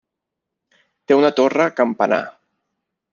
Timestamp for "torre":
1.41-1.67